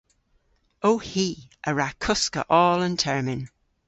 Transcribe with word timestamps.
Ow 0.89 0.97
hi 1.09 1.27
a 1.67 1.75
wra 1.75 1.89
koska 2.03 2.41
oll 2.65 2.81
an 2.87 2.97
termyn. 3.03 3.43